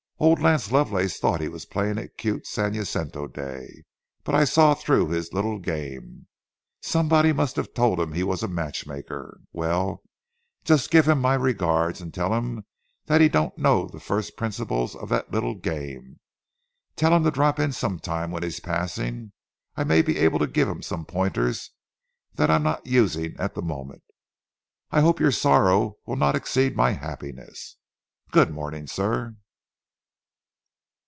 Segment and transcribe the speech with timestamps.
[0.23, 3.85] Old Lance Lovelace thought he was playing it cute San Jacinto Day,
[4.23, 6.27] but I saw through his little game.
[6.79, 9.41] Somebody must have told him he was a matchmaker.
[9.51, 10.03] Well,
[10.63, 12.65] just give him my regards, and tell him
[13.07, 16.19] he don't know the first principles of that little game.
[16.95, 19.31] Tell him to drop in some time when he's passing;
[19.75, 21.71] I may be able to give him some pointers
[22.35, 24.03] that I'm not using at the moment.
[24.91, 27.75] I hope your sorrow will not exceed my happiness.
[28.29, 29.35] Good morning, sir."